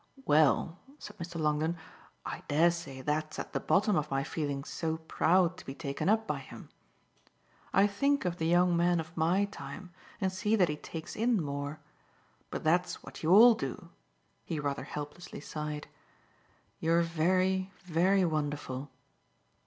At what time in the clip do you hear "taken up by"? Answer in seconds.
5.75-6.39